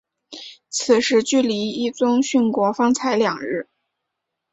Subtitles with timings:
[0.69, 3.69] 此时距离毅宗殉国方才两日。